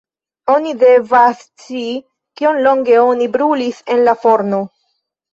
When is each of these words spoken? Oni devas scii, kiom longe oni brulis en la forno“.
Oni 0.51 0.71
devas 0.83 1.35
scii, 1.41 1.91
kiom 2.41 2.57
longe 2.67 2.95
oni 3.01 3.27
brulis 3.35 3.83
en 3.97 4.01
la 4.07 4.15
forno“. 4.23 4.63